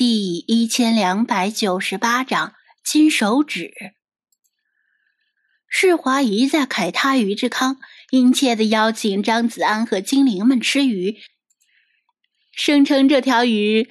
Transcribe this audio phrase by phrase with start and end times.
[0.00, 3.70] 第一千两百九十八章金手指。
[5.68, 7.76] 世华一再凯他于志康，
[8.08, 11.18] 殷切的邀请张子安和精灵们吃鱼，
[12.50, 13.90] 声称这条鱼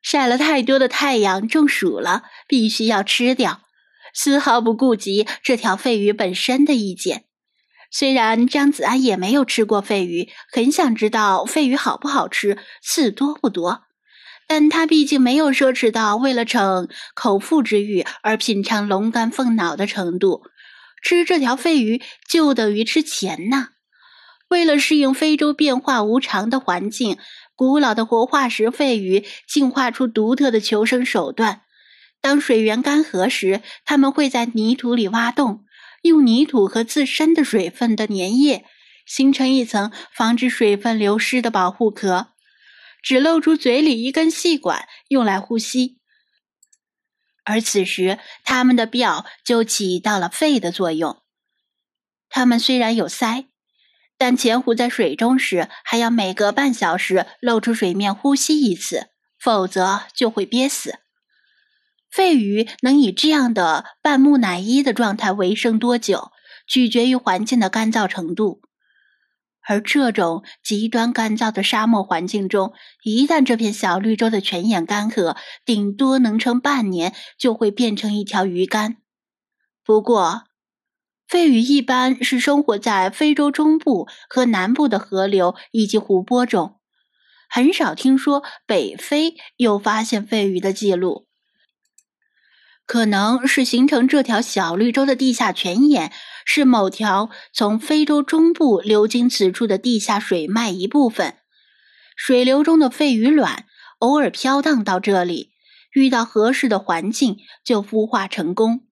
[0.00, 3.60] 晒了太多的太阳中暑了，必须要吃掉，
[4.14, 7.26] 丝毫不顾及这条肺鱼本身的意见。
[7.90, 13.82] 虽然张子安也没有吃过肺鱼，很想知道肺鱼好不好吃，刺多不多。
[14.46, 20.42] 但他毕竟没有奢侈到为了逞口腹之欲而品尝龙肝凤脑的程度，
[21.02, 23.68] 吃这条肺鱼就等于吃钱呐。
[24.48, 27.16] 为了适应非洲变化无常的环境，
[27.54, 31.62] 古老的活化石肺鱼进化出独特的求生手段。
[32.20, 35.64] 当水源干涸时，它们会在泥土里挖洞，
[36.02, 38.66] 用泥土和自身的水分的粘液
[39.06, 42.31] 形成一层防止水分流失的保护壳。
[43.02, 45.98] 只露出嘴里一根细管，用来呼吸。
[47.44, 51.20] 而此时，它们的表就起到了肺的作用。
[52.28, 53.48] 它们虽然有鳃，
[54.16, 61.00] 但潜伏在水中时，还要每隔半小时露出水面呼吸一次，否则就会憋死。
[62.10, 66.30] 肺鱼能以这样的半木乃伊的状态维生多久，
[66.68, 68.62] 取决于环境的干燥程度。
[69.66, 72.72] 而这种极端干燥的沙漠环境中，
[73.04, 78.96] 一旦这片小绿洲的泉眼干涸，顶多能撑半年，就会变成一条鱼干。
[79.84, 80.44] 不过，
[81.26, 86.80] 肺鱼一般是生活在非洲中部和南部的河流以及湖泊中，
[87.48, 91.26] 很少听说北非有发现肺鱼的记录。
[92.86, 96.12] 可能是形成这条小绿洲的地下泉眼。
[96.44, 101.36] 是某条从非洲中部流经此处的地下水脉一部分，
[102.16, 103.66] 水流中的肺鱼卵
[104.00, 105.52] 偶尔飘荡到这里，
[105.92, 108.88] 遇到合适的环境就孵化成功。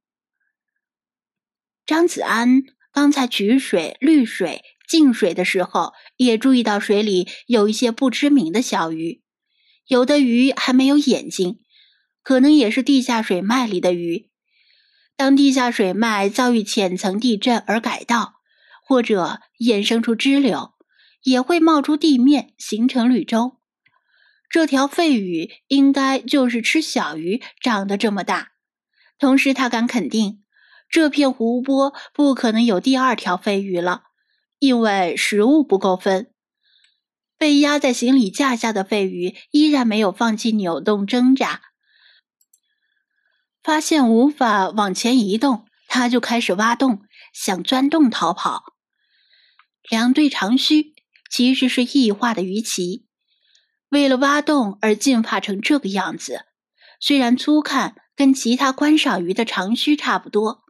[1.85, 9.23] 张子安刚才取水、滤水、净水的时候，也注意到水里有一些不知名的小鱼，
[9.89, 11.59] 有的鱼还没有眼睛，
[12.31, 14.31] 可能也是地下水脉里的鱼。
[15.17, 18.35] 当地下水脉遭遇浅层地震而改道，
[18.87, 20.75] 或者衍生出支流，
[21.25, 23.57] 也会冒出地面形成绿洲。
[24.49, 28.53] 这条肺鱼应该就是吃小鱼长得这么大。
[29.19, 30.45] 同时，他敢肯定，
[30.89, 34.03] 这片湖泊不可能有第二条肺鱼了，
[34.61, 36.31] 因为食物不够分。
[37.37, 41.63] 被压在行李架下的肺鱼依然没有放弃扭动挣扎。
[43.63, 48.75] 发现无法往前移动，他就开始挖洞，想钻洞逃跑。
[49.89, 50.95] 两对长须
[51.31, 53.07] 其实是异化的鱼鳍，
[53.89, 56.47] 为了挖洞而进化成这个样子。
[57.01, 60.65] 虽然粗看跟其他观赏鱼的长须差不多，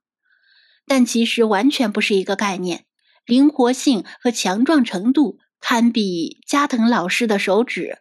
[0.86, 2.86] 但其实完全不是一个概念。
[3.26, 7.98] 灵活性和强壮程度堪比加藤老师的手指。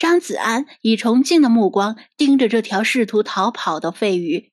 [0.00, 4.50] 张子安以崇敬的目光盯着这条试图逃跑的肺鱼，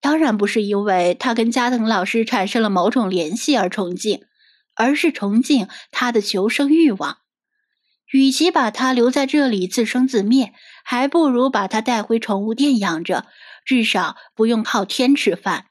[0.00, 4.22] 当然不是因为他跟加藤老师产生了某种联系而崇敬，
[4.74, 7.18] 而是崇敬他的求生欲望。
[8.12, 13.26] 与其把他留在这里自生自灭，还不如把他带回宠物店养着，
[13.66, 15.66] 至少不用靠天吃饭。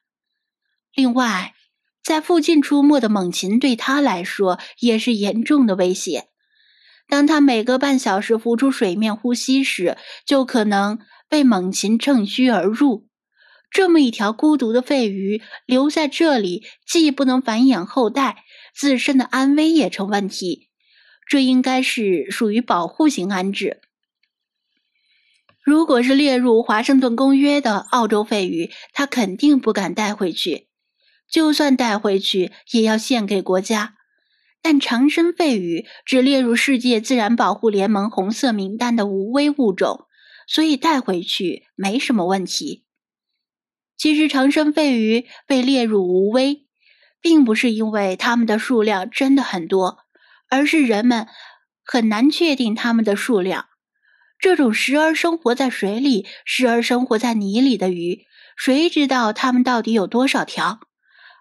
[0.93, 1.55] 另外，
[2.03, 6.28] 在附近出没的猛禽对他来说也是严重的威胁。
[7.09, 13.07] 当他每隔半小时浮出水面呼吸时，就可能被猛禽乘虚而入。
[13.71, 18.43] 这么一条孤独的肺鱼留在这里，既不能繁衍后代，
[18.75, 20.69] 自身的安危也成问题。
[21.27, 23.81] 这应该是属于保护型安置。
[25.63, 30.69] 如果是列入华盛顿公约的澳洲肺鱼，他肯定不敢带回去。
[31.29, 33.95] 就算带回去，也要献给国家。
[34.61, 40.05] 但长身肺鱼只列入世界自然保护联盟红色名单的无危物种，
[40.47, 42.85] 所以带回去没什么问题。
[43.97, 46.65] 其实长身肺鱼被列入无危，
[47.21, 49.99] 并不是因为它们的数量真的很多，
[50.49, 51.27] 而是人们
[51.83, 53.65] 很难确定它们的数量。
[54.39, 60.79] 这种时而生活在水里，时而生活在泥里的鱼，谁知道它们到底有多少条？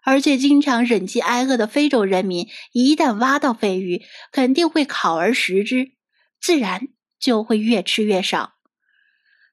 [0.08, 4.02] 而且经常忍饥挨饿的非洲人民，一旦挖到肺鱼，
[4.32, 5.92] 肯定会烤而食之，
[6.40, 6.88] 自然
[7.20, 8.54] 就会越吃越少。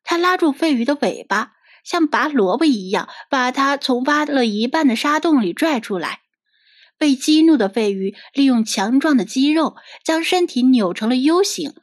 [0.06, 1.52] 他拉住肺鱼的尾巴，
[1.84, 6.22] 像拔萝卜一样，把它从挖了一半的沙洞里拽出来。
[6.98, 9.76] 被激怒的肺鱼利用强壮的肌肉，
[10.06, 11.74] 将身体扭成了 U 型，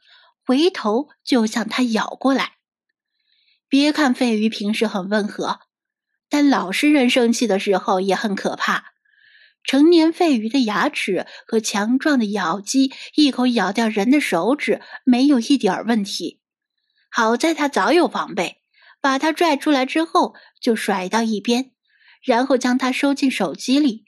[0.47, 2.53] 回头就向他咬过来。
[3.69, 5.59] 别看费鱼平时很温和，
[6.33, 8.85] 但老实人生气的时候也很可怕。
[9.63, 16.41] 成年肺鱼的牙齿和强壮的咬肌，一口咬掉人的手指，没有一点问题。
[17.11, 18.63] 好在他早有防备，
[18.99, 21.69] 把他拽出来之后就甩到一边，
[22.23, 24.03] 然后将它收进手机里，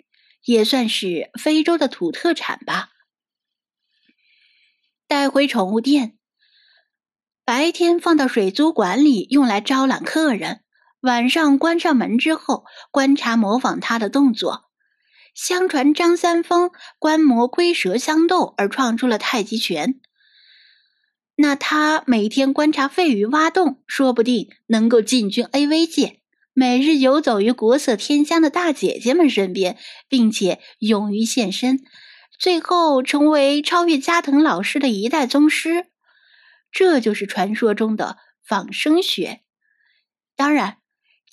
[0.46, 2.90] 也算是非洲的土特产吧。
[5.08, 6.18] 带回宠物店，
[7.46, 10.65] 白天放到水族馆里用来招揽客人，
[11.06, 14.64] 晚上关上门之后观察模仿他的动作。
[15.36, 20.00] 相传张三丰观摩龟蛇相斗而创出了太极拳，
[21.36, 26.22] 那他每天观察肺鱼挖洞，说不定能够进军 AV 界，
[26.54, 31.84] 每日游走于国色天香的大姐姐们身边，并且勇于现身，
[32.40, 35.86] 最后成为超越加藤老师的一代宗师。
[36.72, 39.42] 这就是传说中的仿生学。
[40.36, 40.78] 当然。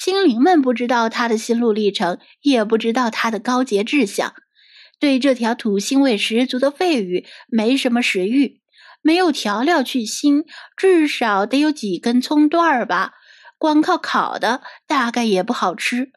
[0.04, 4.34] 精灵们不知道他的心路历程，也不知道他的高洁志向，
[4.99, 8.60] 对这条土腥味十足的肺鱼没什么食欲，
[9.00, 10.44] 没有调料去腥，
[10.76, 13.12] 至少得有几根葱段儿吧。
[13.58, 16.10] 光靠烤的，大概也不好吃。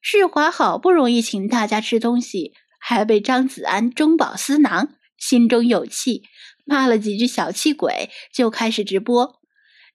[0.00, 6.22] 世华好不容易请大家吃东西，还被张子安中饱私囊，心中有气，
[6.64, 9.40] 骂了几句小气鬼，就开始直播。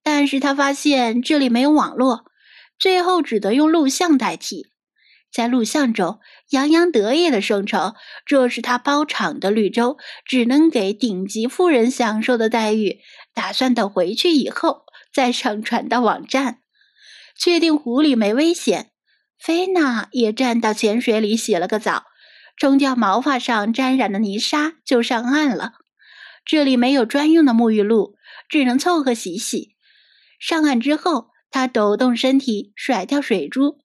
[0.03, 2.25] 但是他发现这里没有网络。
[2.79, 4.67] 最后只得用录像代替，
[5.31, 6.19] 在录像中
[6.51, 7.95] 洋洋得意的声称
[8.25, 12.99] 这是他包场的绿洲，只能给顶级富人享受的待遇，
[13.33, 16.59] 打算等回去以后再上传到网站。
[17.35, 18.91] 确定湖里没危险，
[19.39, 22.03] 菲娜也站到浅水里洗了个澡，
[22.55, 25.73] 冲掉毛发上沾染的泥沙就上岸了。
[26.45, 28.15] 这里没有专用的沐浴露，
[28.47, 29.75] 只能凑合洗洗。
[30.39, 31.31] 上岸之后。
[31.57, 33.79] 他抖动身体，甩掉水珠，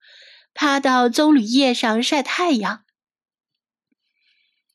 [0.53, 2.83] 趴到棕榈叶上晒太阳。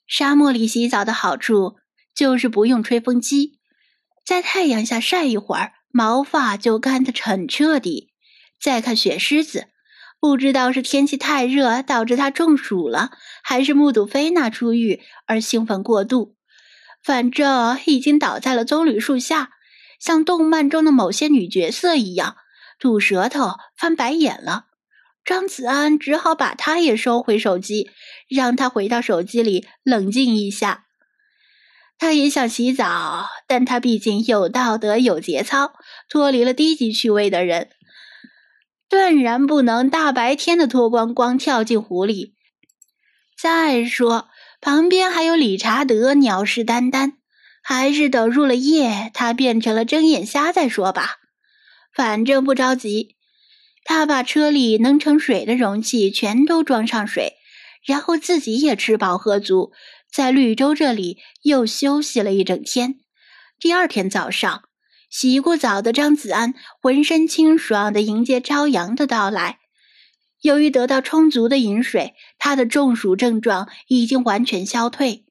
[0.07, 1.75] 沙漠里洗澡的好处
[2.15, 3.59] 就是不用吹风机，
[4.25, 8.13] 在太阳下晒一会儿，毛发就干得很彻底。
[8.59, 9.67] 再看雪狮子，
[10.19, 13.11] 不知道是天气太热导致它中暑了，
[13.43, 16.35] 还是目睹菲娜出狱而兴奋过度，
[17.03, 19.51] 反正已经倒在了棕榈树下，
[19.99, 22.37] 像动漫中的某些女角色一样。
[22.79, 24.65] 吐舌头、翻白眼了，
[25.25, 27.89] 张子安只好把他也收回手机，
[28.29, 30.85] 让他回到手机里冷静一下。
[31.99, 35.73] 他也想洗澡，但他毕竟有道德、有节操，
[36.07, 37.69] 脱离了低级趣味的人，
[38.87, 42.35] 断然不能大白天的脱光光跳进湖里。
[43.35, 44.29] 再说，
[44.61, 47.13] 旁边还有理查德鸟事眈眈，
[47.63, 51.15] 还是等入了夜，他变成了睁眼瞎再说吧。
[51.97, 53.15] 反正不着急，
[53.83, 57.37] 他把车里能盛水的容器全都装上水，
[57.83, 59.71] 然后自己也吃饱喝足，
[60.13, 62.99] 在绿洲这里又休息了一整天。
[63.59, 64.65] 第二天早上，
[65.09, 69.57] 洗过澡的张子安浑身清爽地迎接朝阳的到来。
[70.41, 75.25] 由于得到充足的饮水，他的中暑症状已经完全消退。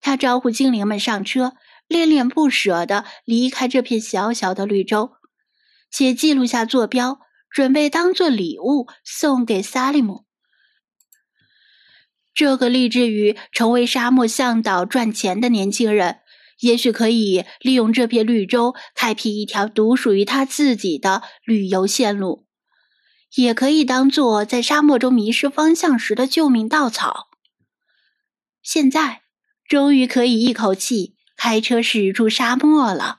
[0.00, 1.52] 他招呼精灵们上车，
[1.86, 5.12] 恋恋不舍地离开这片小小的绿洲。
[5.96, 10.24] 且记录下坐标，准备当做礼物送给萨利姆。
[12.34, 16.18] 这个立志于成为沙漠向导赚钱的年轻人，
[16.58, 22.48] 也许可以利用这片绿洲开辟一条独属于他自己的旅游线路，
[23.36, 27.28] 也可以当做在沙漠中迷失方向时的救命稻草。
[28.64, 29.22] 现在，
[29.68, 33.18] 终于可以一口气开车驶出沙漠了。